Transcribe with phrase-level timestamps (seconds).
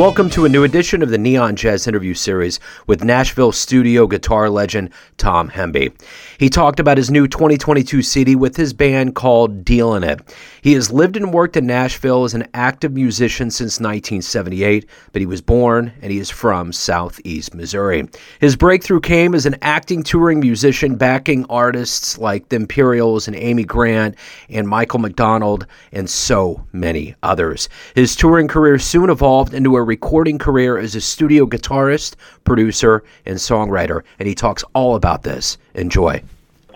[0.00, 4.48] Welcome to a new edition of the Neon Jazz interview series with Nashville studio guitar
[4.48, 4.88] legend
[5.18, 5.92] Tom Hemby.
[6.38, 10.20] He talked about his new 2022 CD with his band called Dealin' It.
[10.62, 15.26] He has lived and worked in Nashville as an active musician since 1978, but he
[15.26, 18.08] was born and he is from Southeast Missouri.
[18.40, 23.64] His breakthrough came as an acting touring musician backing artists like the Imperials and Amy
[23.64, 24.16] Grant
[24.48, 27.68] and Michael McDonald and so many others.
[27.94, 33.36] His touring career soon evolved into a recording career as a studio guitarist, producer, and
[33.36, 35.58] songwriter, and he talks all about this.
[35.74, 36.22] Enjoy.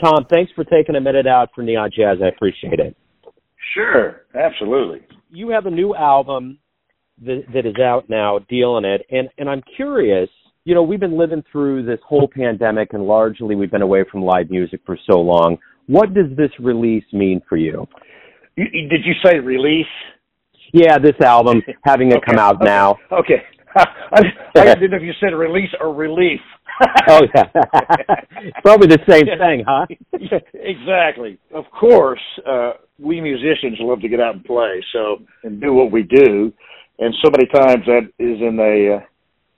[0.01, 2.19] Tom, thanks for taking a minute out for Neon Jazz.
[2.23, 2.97] I appreciate it.
[3.73, 5.00] Sure, absolutely.
[5.30, 6.59] You have a new album
[7.24, 10.28] that, that is out now, Dealin' It, and and I'm curious.
[10.64, 14.22] You know, we've been living through this whole pandemic, and largely we've been away from
[14.22, 15.58] live music for so long.
[15.86, 17.86] What does this release mean for you?
[18.56, 19.86] you did you say release?
[20.72, 22.27] Yeah, this album having it okay.
[22.30, 22.64] come out okay.
[22.64, 22.96] now.
[23.12, 23.42] Okay.
[23.77, 24.22] I,
[24.56, 26.41] I didn't know if you said release or relief.
[27.08, 27.44] oh yeah,
[28.62, 29.86] probably the same thing, huh?
[30.55, 31.39] exactly.
[31.55, 35.92] Of course, uh, we musicians love to get out and play, so and do what
[35.92, 36.52] we do,
[36.98, 39.06] and so many times that is in a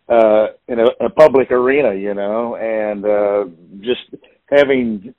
[0.08, 3.44] uh, in a, a public arena, you know, and uh,
[3.80, 5.14] just having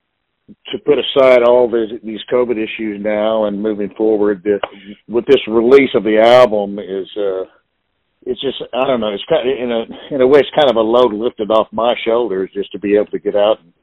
[0.71, 4.59] to put aside all these, these COVID issues now and moving forward the,
[5.07, 7.43] with this release of the album is, uh,
[8.27, 10.69] it's just, I don't know, it's kind of, in a, in a way, it's kind
[10.69, 13.73] of a load lifted off my shoulders just to be able to get out and,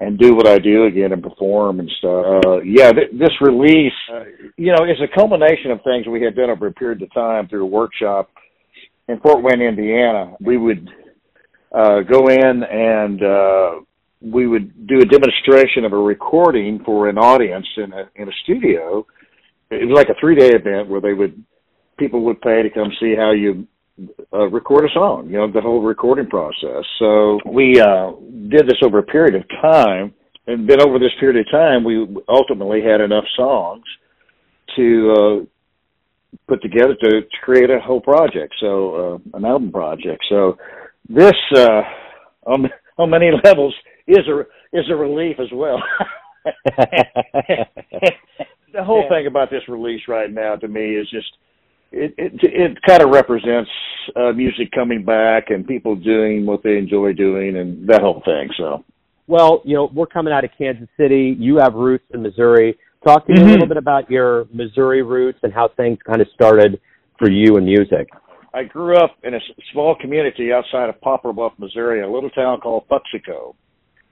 [0.00, 2.44] and do what I do again and perform and stuff.
[2.44, 4.24] Uh, yeah, th- this release, uh,
[4.56, 7.46] you know, is a culmination of things we had done over a period of time
[7.46, 8.30] through a workshop
[9.08, 10.34] in Fort Wayne, Indiana.
[10.40, 10.90] We would,
[11.72, 13.70] uh, go in and, uh,
[14.20, 18.32] we would do a demonstration of a recording for an audience in a in a
[18.42, 19.06] studio.
[19.70, 21.44] It was like a three day event where they would
[21.98, 23.66] people would pay to come see how you
[24.32, 25.28] uh, record a song.
[25.28, 26.84] You know the whole recording process.
[26.98, 28.12] So we uh,
[28.48, 30.14] did this over a period of time,
[30.46, 33.84] and then over this period of time, we ultimately had enough songs
[34.76, 38.54] to uh, put together to, to create a whole project.
[38.60, 40.24] So uh, an album project.
[40.28, 40.56] So
[41.08, 41.82] this uh,
[42.46, 42.68] on
[42.98, 43.74] on many levels
[44.06, 44.40] is a
[44.76, 45.82] is a relief as well.
[48.74, 51.38] the whole thing about this release right now to me is just
[51.94, 53.70] it it it kind of represents
[54.16, 58.48] uh, music coming back and people doing what they enjoy doing and that whole thing.
[58.56, 58.84] So,
[59.26, 61.36] well, you know, we're coming out of Kansas City.
[61.38, 62.76] You have roots in Missouri.
[63.06, 63.48] Talk to me mm-hmm.
[63.48, 66.80] a little bit about your Missouri roots and how things kind of started
[67.18, 68.08] for you in music.
[68.54, 69.40] I grew up in a
[69.72, 73.54] small community outside of Poplar Bluff, Missouri, a little town called Puxico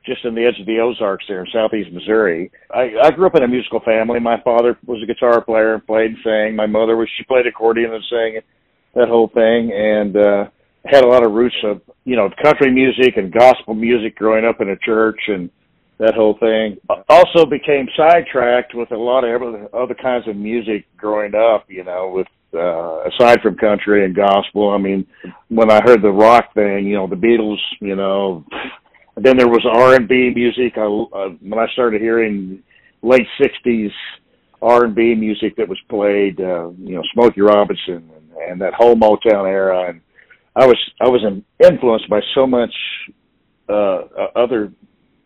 [0.04, 2.50] just in the edge of the Ozarks there in southeast Missouri.
[2.74, 4.20] I, I grew up in a musical family.
[4.20, 6.56] My father was a guitar player and played and sang.
[6.56, 8.40] My mother was she played accordion and sang
[8.94, 10.44] that whole thing and uh
[10.84, 14.60] had a lot of roots of you know country music and gospel music growing up
[14.60, 15.50] in a church and
[15.98, 16.76] that whole thing.
[17.08, 21.84] Also became sidetracked with a lot of other, other kinds of music growing up, you
[21.84, 24.70] know, with uh aside from country and gospel.
[24.70, 25.06] I mean,
[25.48, 28.44] when I heard the rock thing, you know, the Beatles, you know,
[29.22, 30.74] then there was R and B music.
[30.76, 32.62] I, uh, when I started hearing
[33.02, 33.90] late '60s
[34.60, 38.74] R and B music that was played, uh, you know, Smokey Robinson and, and that
[38.74, 40.00] whole Motown era, and
[40.56, 41.22] I was I was
[41.62, 42.74] influenced by so much
[43.68, 44.02] uh,
[44.36, 44.72] other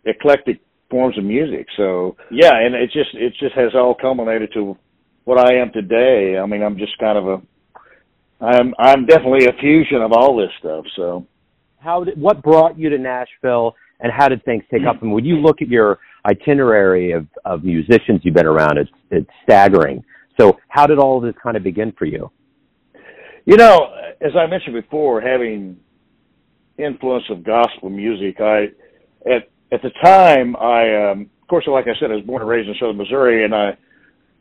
[0.05, 1.67] eclectic forms of music.
[1.77, 4.77] So yeah, and it just it just has all culminated to
[5.25, 6.39] what I am today.
[6.39, 10.51] I mean, I'm just kind of a I'm I'm definitely a fusion of all this
[10.59, 10.85] stuff.
[10.97, 11.27] So
[11.79, 15.03] how did, what brought you to Nashville and how did things take up?
[15.03, 15.99] And when you look at your
[16.29, 20.05] itinerary of, of musicians you've been around, it's, it's staggering.
[20.39, 22.31] So how did all this kind of begin for you?
[23.45, 25.79] You know, as I mentioned before, having
[26.79, 28.67] influence of gospel music, I
[29.25, 32.51] at at the time I um of course like I said I was born and
[32.51, 33.77] raised in southern Missouri and I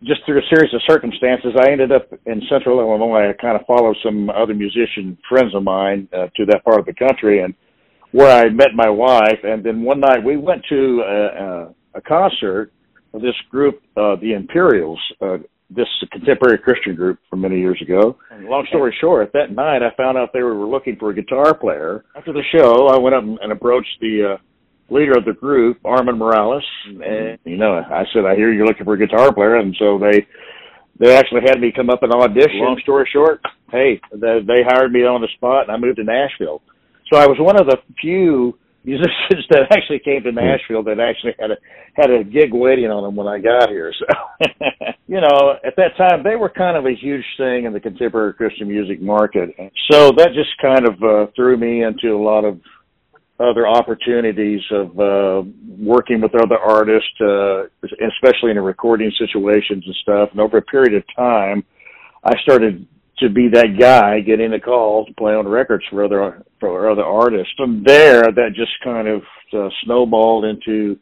[0.04, 3.30] just through a series of circumstances, I ended up in central Illinois.
[3.30, 6.86] I kind of followed some other musician friends of mine uh, to that part of
[6.86, 7.54] the country, and
[8.16, 9.40] where I met my wife.
[9.44, 12.72] And then one night we went to a, a, a concert
[13.14, 15.38] of this group, uh, the Imperials, uh,
[15.70, 18.18] this contemporary Christian group from many years ago.
[18.32, 21.54] And long story short, that night I found out they were looking for a guitar
[21.54, 22.06] player.
[22.16, 26.18] After the show, I went up and approached the uh, leader of the group, Armond
[26.18, 29.76] Morales, and you know, I said, I hear you're looking for a guitar player, and
[29.78, 30.26] so they
[31.00, 32.60] they actually had me come up and audition.
[32.60, 33.42] Long story short,
[33.72, 36.62] hey, they, they hired me on the spot, and I moved to Nashville.
[37.12, 41.34] So I was one of the few musicians that actually came to Nashville that actually
[41.40, 41.58] had a
[41.96, 43.92] had a gig waiting on them when I got here.
[43.98, 44.06] So,
[45.08, 48.34] you know, at that time they were kind of a huge thing in the contemporary
[48.34, 49.50] Christian music market.
[49.90, 52.60] So that just kind of uh, threw me into a lot of
[53.40, 55.44] other opportunities of uh
[55.78, 60.62] working with other artists uh especially in the recording situations and stuff and over a
[60.62, 61.62] period of time
[62.24, 62.88] I started
[63.20, 67.04] to be that guy getting the call to play on records for other for other
[67.04, 67.54] artists.
[67.58, 69.22] From there, that just kind of
[69.54, 71.00] uh, snowballed into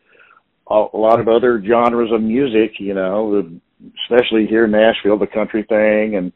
[0.69, 2.80] a, a lot of other genres of music.
[2.80, 3.50] You know,
[4.04, 6.31] especially here in Nashville, the country thing and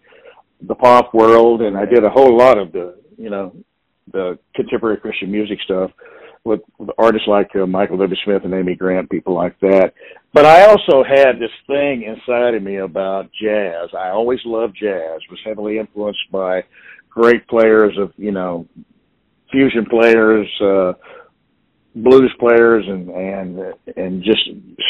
[0.61, 3.55] the pop world, and I did a whole lot of the you know
[4.11, 5.91] the contemporary Christian music stuff
[6.47, 8.15] with, with artists like uh, Michael W.
[8.23, 9.93] Smith and Amy Grant, people like that.
[10.33, 13.89] But I also had this thing inside of me about jazz.
[13.97, 15.21] I always loved jazz.
[15.29, 16.63] Was heavily influenced by
[17.09, 18.67] great players of you know
[19.51, 20.93] fusion players, uh,
[21.95, 24.41] blues players, and and and just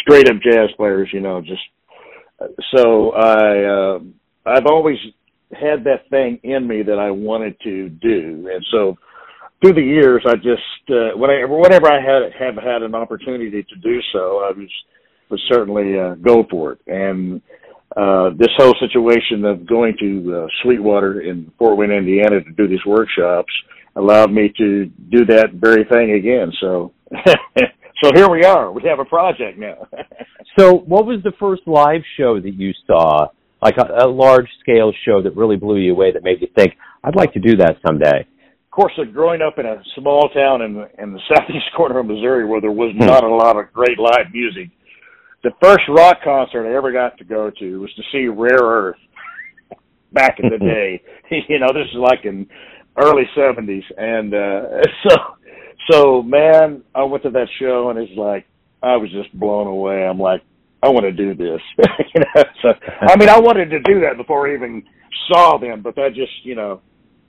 [0.01, 1.09] straight up jazz players.
[1.13, 1.61] You know, just
[2.75, 3.99] so I uh,
[4.45, 4.97] I've always
[5.51, 8.97] had that thing in me that I wanted to do, and so
[9.61, 13.99] through the years, I just uh, whenever I had have had an opportunity to do
[14.13, 14.69] so, I was
[15.29, 16.79] would certainly uh, go for it.
[16.87, 17.41] And
[17.95, 22.67] uh, this whole situation of going to uh, Sweetwater in Fort Wayne, Indiana, to do
[22.67, 23.51] these workshops
[23.95, 26.51] allowed me to do that very thing again.
[26.61, 26.93] So,
[28.03, 28.71] so here we are.
[28.71, 29.87] We have a project now.
[30.59, 33.27] so, what was the first live show that you saw?
[33.59, 36.75] Like a, a large scale show that really blew you away, that made you think,
[37.03, 38.27] "I'd like to do that someday."
[38.77, 42.05] Of course, uh, growing up in a small town in in the southeast corner of
[42.05, 44.69] Missouri, where there was not a lot of great live music,
[45.43, 48.97] the first rock concert I ever got to go to was to see Rare Earth
[50.13, 51.01] back in the day.
[51.49, 52.45] you know, this is like in
[52.97, 54.61] early seventies, and uh
[55.09, 55.15] so
[55.89, 58.45] so man, I went to that show and it's like
[58.83, 60.05] I was just blown away.
[60.05, 60.43] I'm like,
[60.83, 61.61] I want to do this.
[62.13, 62.69] you know, so
[63.01, 64.83] I mean, I wanted to do that before I even
[65.31, 66.81] saw them, but that just you know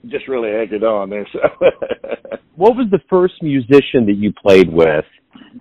[0.07, 1.27] just really egged it on there.
[1.33, 1.39] So.
[2.55, 5.05] what was the first musician that you played with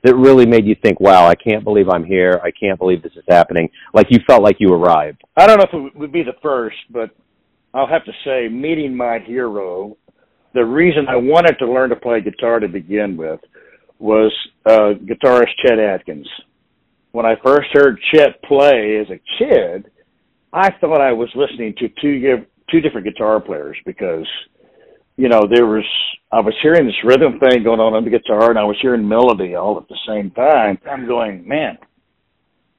[0.05, 2.41] that really made you think, wow, I can't believe I'm here.
[2.43, 3.69] I can't believe this is happening.
[3.95, 5.23] Like you felt like you arrived.
[5.37, 7.11] I don't know if it would be the first, but
[7.75, 9.97] I'll have to say, meeting my hero,
[10.55, 13.41] the reason I wanted to learn to play guitar to begin with
[13.99, 14.33] was
[14.67, 16.29] uh, guitarist Chet Atkins.
[17.13, 19.91] When I first heard Chet play as a kid,
[20.53, 24.27] I thought I was listening to two two different guitar players because
[25.19, 25.85] you know, there was
[26.31, 29.07] I was hearing this rhythm thing going on on the guitar, and I was hearing
[29.07, 30.79] melody all at the same time.
[30.89, 31.77] I'm going, man,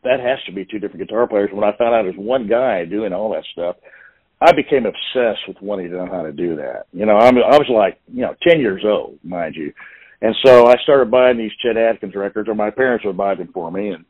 [0.04, 1.50] that has to be two different guitar players.
[1.52, 3.76] When I found out it was one guy doing all that stuff,
[4.40, 6.86] I became obsessed with wanting to know how to do that.
[6.94, 9.74] You know, I'm I was like, you know, ten years old, mind you,
[10.22, 13.50] and so I started buying these Chet Atkins records, or my parents would buy them
[13.54, 14.06] for me, and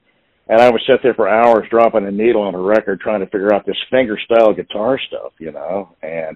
[0.50, 3.28] and I would sit there for hours dropping a needle on a record trying to
[3.28, 6.36] figure out this finger style guitar stuff, you know, and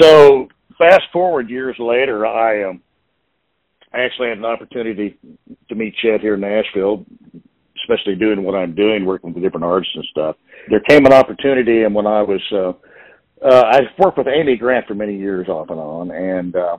[0.00, 2.82] so fast forward years later, I um,
[3.94, 5.16] I actually had an opportunity
[5.68, 7.06] to meet Chet here in Nashville,
[7.82, 10.36] especially doing what I'm doing, working with different artists and stuff.
[10.68, 12.72] There came an opportunity, and when I was, uh,
[13.46, 16.78] uh, I worked with Amy Grant for many years off and on, and uh,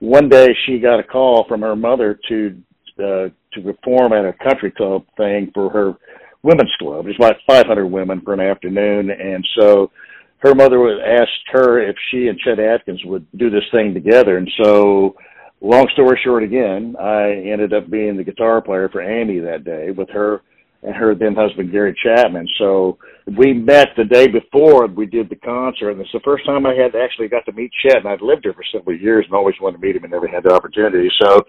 [0.00, 2.60] one day she got a call from her mother to
[2.98, 5.94] uh, to perform at a country club thing for her
[6.42, 7.04] women's club.
[7.04, 9.90] There's about 500 women for an afternoon, and so
[10.38, 14.38] her mother would ask her if she and Chet Atkins would do this thing together.
[14.38, 15.16] And so,
[15.60, 19.90] long story short, again, I ended up being the guitar player for Amy that day
[19.90, 20.42] with her
[20.82, 22.46] and her then husband Gary Chapman.
[22.58, 22.98] So
[23.36, 26.74] we met the day before we did the concert, and it's the first time I
[26.74, 27.96] had actually got to meet Chet.
[27.96, 30.28] And I'd lived here for several years and always wanted to meet him and never
[30.28, 31.08] had the opportunity.
[31.20, 31.42] So,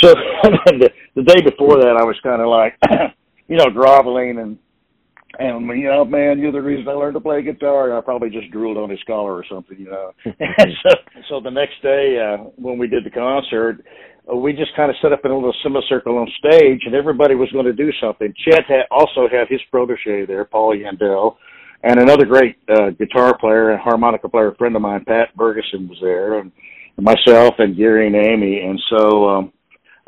[0.00, 0.14] so
[0.66, 2.76] the, the day before that, I was kind of like,
[3.48, 4.58] you know, groveling and
[5.38, 7.96] and you know, man, you're the reason I learned to play guitar.
[7.96, 10.12] I probably just drooled on his collar or something, you know.
[10.24, 10.90] so,
[11.28, 13.84] so the next day uh, when we did the concert,
[14.30, 17.34] uh, we just kind of set up in a little semicircle on stage, and everybody
[17.34, 18.32] was going to do something.
[18.44, 21.36] Chet had also had his protege there, Paul Yandell,
[21.82, 25.98] and another great uh, guitar player and harmonica player friend of mine, Pat Bergeson, was
[26.00, 26.50] there, and
[26.96, 29.28] myself and Gary and Amy, and so.
[29.28, 29.52] um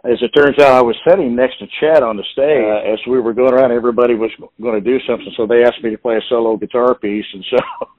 [0.05, 2.99] as it turns out, I was sitting next to Chet on the stage uh, as
[3.07, 3.73] we were going around.
[3.73, 4.31] Everybody was
[4.61, 7.45] going to do something, so they asked me to play a solo guitar piece, and
[7.51, 7.59] so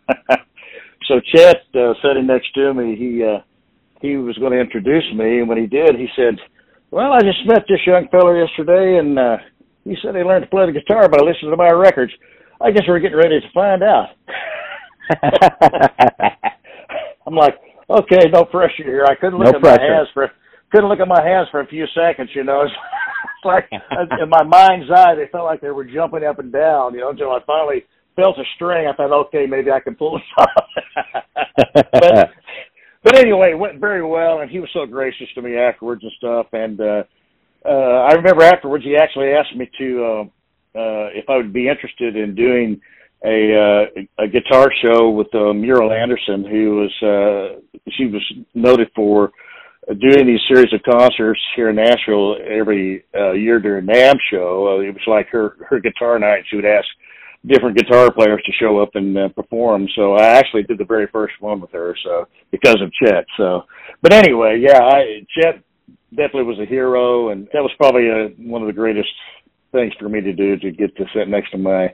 [1.07, 3.41] so Chet uh, sitting next to me, he uh,
[4.01, 6.39] he was going to introduce me, and when he did, he said,
[6.89, 9.37] "Well, I just met this young fellow yesterday, and uh,
[9.83, 12.13] he said he learned to play the guitar by listening to my records.
[12.59, 14.09] I guess we're getting ready to find out."
[17.27, 19.05] I'm like, okay, no pressure here.
[19.07, 19.87] I couldn't look no at pressure.
[19.87, 20.31] my hands for
[20.71, 22.29] couldn't look at my hands for a few seconds.
[22.33, 22.73] You know, it's
[23.45, 23.69] like
[24.21, 26.93] in my mind's eye, they felt like they were jumping up and down.
[26.93, 27.83] You know, until I finally
[28.15, 28.87] felt a string.
[28.87, 31.83] I thought, okay, maybe I can pull this off.
[31.91, 32.29] but,
[33.03, 36.11] but anyway, it went very well, and he was so gracious to me afterwards and
[36.17, 36.47] stuff.
[36.53, 37.03] And uh,
[37.65, 40.23] uh, I remember afterwards, he actually asked me to uh,
[40.73, 42.79] uh, if I would be interested in doing
[43.23, 43.87] a
[44.17, 48.21] uh, a guitar show with uh, Muriel Anderson, who was uh, she was
[48.53, 49.31] noted for
[49.93, 54.77] doing these series of concerts here in Nashville every uh, year during NAMM show.
[54.77, 56.43] Uh, it was like her her guitar night.
[56.49, 56.85] She would ask
[57.45, 59.87] different guitar players to show up and uh, perform.
[59.95, 61.95] So I actually did the very first one with her.
[62.03, 63.25] So because of Chet.
[63.37, 63.63] So,
[64.01, 65.63] but anyway, yeah, I Chet
[66.11, 69.09] definitely was a hero, and that was probably a, uh, one of the greatest
[69.71, 71.93] things for me to do to get to sit next to my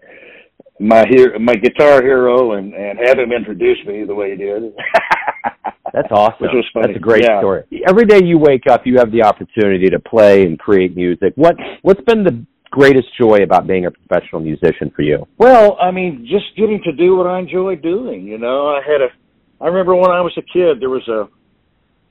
[0.79, 4.73] my hero, my guitar hero, and and have him introduce me the way he did.
[5.93, 6.37] That's awesome.
[6.41, 6.87] Which was funny.
[6.87, 7.39] That's a great yeah.
[7.39, 7.63] story.
[7.87, 11.33] Every day you wake up, you have the opportunity to play and create music.
[11.35, 15.25] What what's been the greatest joy about being a professional musician for you?
[15.37, 18.25] Well, I mean, just getting to do what I enjoy doing.
[18.25, 19.07] You know, I had a.
[19.59, 21.27] I remember when I was a kid, there was a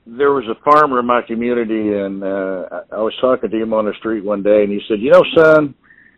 [0.05, 3.85] there was a farmer in my community, and uh, I was talking to him on
[3.85, 5.75] the street one day, and he said, "You know, son,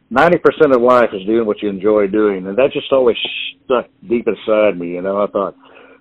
[0.10, 3.18] ninety percent of life is doing what you enjoy doing," and that just always
[3.66, 4.94] stuck deep inside me.
[4.94, 5.56] You know, I thought,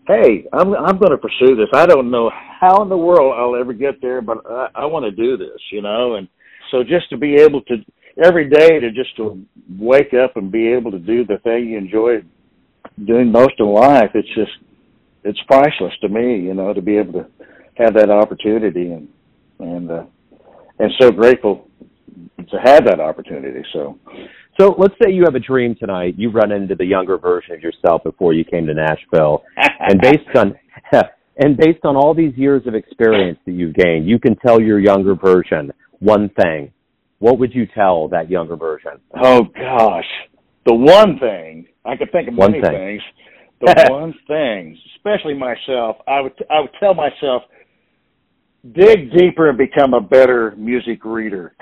[0.06, 1.68] "Hey, I'm I'm going to pursue this.
[1.74, 5.04] I don't know how in the world I'll ever get there, but I, I want
[5.04, 6.28] to do this." You know, and
[6.70, 7.76] so just to be able to
[8.22, 9.44] every day to just to
[9.78, 12.22] wake up and be able to do the thing you enjoy
[13.06, 14.52] doing most of life, it's just
[15.24, 16.40] it's priceless to me.
[16.40, 17.26] You know, to be able to
[17.76, 19.08] have that opportunity and
[19.60, 20.04] and uh,
[20.78, 21.67] and so grateful
[22.50, 23.62] to have that opportunity.
[23.72, 23.98] So,
[24.58, 26.14] so let's say you have a dream tonight.
[26.16, 30.36] You run into the younger version of yourself before you came to Nashville, and based
[30.36, 30.54] on
[31.38, 34.78] and based on all these years of experience that you've gained, you can tell your
[34.78, 36.72] younger version one thing.
[37.20, 38.92] What would you tell that younger version?
[39.22, 40.06] Oh gosh,
[40.66, 42.72] the one thing I could think of one many thing.
[42.72, 43.02] things.
[43.60, 47.42] The one thing, especially myself, I would I would tell myself
[48.62, 51.54] dig deeper and become a better music reader.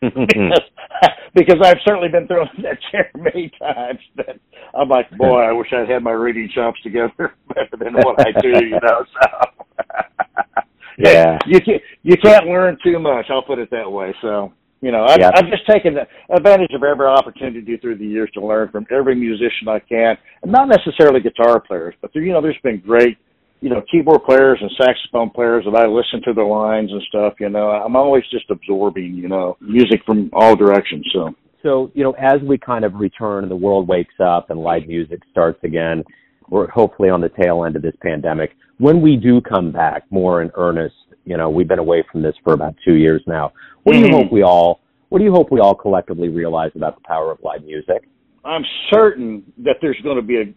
[0.00, 0.60] Because,
[1.34, 4.38] because I've certainly been thrown in that chair many times that
[4.74, 8.32] I'm like, boy, I wish I'd had my reading chops together better than what I
[8.40, 9.04] do, you know.
[9.22, 9.64] So
[10.98, 13.26] yeah, you can't you can't learn too much.
[13.30, 14.14] I'll put it that way.
[14.22, 15.30] So you know, I've, Yeah.
[15.34, 15.96] I've just taken
[16.30, 20.52] advantage of every opportunity through the years to learn from every musician I can, and
[20.52, 23.18] not necessarily guitar players, but there, you know, there's been great,
[23.60, 27.34] you know, keyboard players and saxophone players that I listen to their lines and stuff.
[27.40, 31.08] You know, I'm always just absorbing, you know, music from all directions.
[31.12, 34.60] So So, you know, as we kind of return and the world wakes up and
[34.60, 36.04] live music starts again,
[36.48, 38.52] we're hopefully on the tail end of this pandemic.
[38.78, 42.34] When we do come back more in earnest, you know, we've been away from this
[42.44, 43.52] for about two years now.
[43.82, 44.12] What do you Mhm.
[44.12, 47.38] hope we all what do you hope we all collectively realize about the power of
[47.42, 48.06] live music?
[48.44, 48.62] I'm
[48.92, 50.54] certain that there's going to be a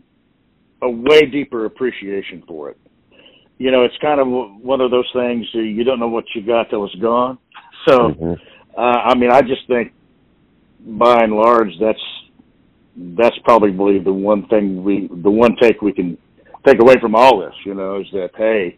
[0.82, 2.78] a way deeper appreciation for it.
[3.62, 6.42] You know, it's kind of one of those things uh, you don't know what you
[6.42, 7.38] got till it's gone.
[7.88, 8.40] So, Mhm.
[8.76, 9.92] uh, I mean, I just think
[10.80, 12.06] by and large that's
[13.20, 16.18] that's probably the one thing we the one take we can
[16.66, 17.54] take away from all this.
[17.64, 18.78] You know, is that hey,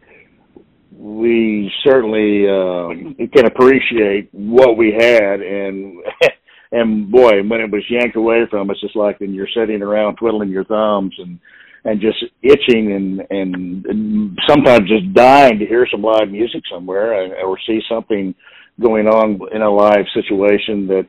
[0.98, 2.90] we certainly uh,
[3.36, 6.04] can appreciate what we had and.
[6.76, 10.16] And boy, when it was yanked away from us, it's like when you're sitting around
[10.16, 11.40] twiddling your thumbs and
[11.86, 17.24] and just itching and, and and sometimes just dying to hear some live music somewhere
[17.24, 18.34] and, or see something
[18.82, 21.06] going on in a live situation that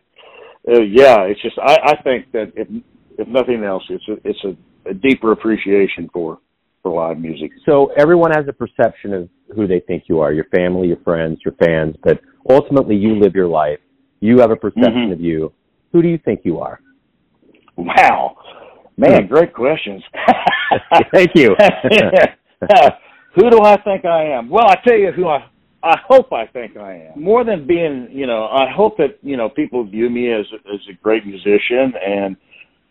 [0.68, 2.68] uh, yeah it's just I, I think that if
[3.18, 6.38] if nothing else it's a, it's a, a deeper appreciation for
[6.82, 10.44] for live music So everyone has a perception of who they think you are, your
[10.54, 13.78] family, your friends, your fans, but ultimately you live your life.
[14.20, 15.12] You have a perception Mhm.
[15.12, 15.52] of you.
[15.92, 16.80] Who do you think you are?
[17.76, 18.36] wow
[18.96, 20.02] man great questions
[21.12, 21.56] Thank you.
[23.34, 24.48] who do I think I am?
[24.48, 25.48] Well, I tell you who I
[25.84, 27.22] I hope I think I am.
[27.22, 30.80] More than being, you know, I hope that you know people view me as as
[30.90, 32.36] a great musician and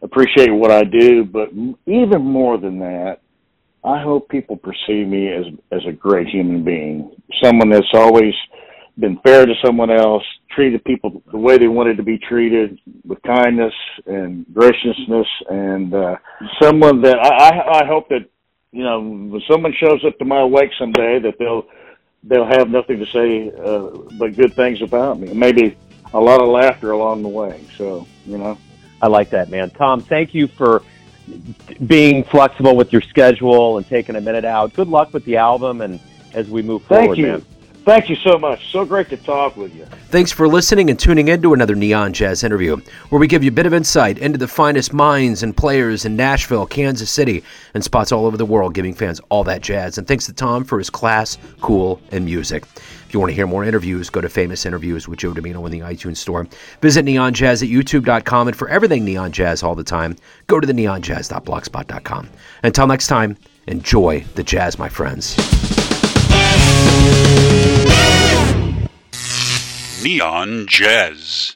[0.03, 1.25] appreciate what I do.
[1.25, 1.49] But
[1.87, 3.17] even more than that,
[3.83, 7.11] I hope people perceive me as as a great human being,
[7.43, 8.33] someone that's always
[8.97, 13.21] been fair to someone else, treated people the way they wanted to be treated, with
[13.23, 13.73] kindness
[14.05, 16.15] and graciousness, and uh,
[16.61, 18.29] someone that I, I I hope that
[18.71, 21.65] you know when someone shows up to my wake someday that they'll
[22.23, 25.33] they'll have nothing to say uh, but good things about me.
[25.33, 25.77] Maybe
[26.13, 27.65] a lot of laughter along the way.
[27.77, 28.57] So you know.
[29.01, 29.69] I like that, man.
[29.71, 30.81] Tom, thank you for
[31.87, 34.73] being flexible with your schedule and taking a minute out.
[34.73, 35.99] Good luck with the album and
[36.33, 37.27] as we move Thank forward, you.
[37.27, 37.45] man.
[37.85, 38.71] Thank you so much.
[38.71, 39.85] So great to talk with you.
[40.07, 42.77] Thanks for listening and tuning in to another Neon Jazz interview,
[43.09, 46.15] where we give you a bit of insight into the finest minds and players in
[46.15, 49.97] Nashville, Kansas City, and spots all over the world, giving fans all that jazz.
[49.97, 52.63] And thanks to Tom for his class, cool, and music.
[53.05, 55.71] If you want to hear more interviews, go to Famous Interviews with Joe Dimino in
[55.71, 56.47] the iTunes Store.
[56.81, 60.15] Visit Neon Jazz at youtube.com, and for everything Neon Jazz all the time,
[60.47, 62.29] go to the neonjazz.blogspot.com.
[62.63, 63.35] Until next time,
[63.67, 65.35] enjoy the jazz, my friends.
[70.03, 71.55] Neon Jazz.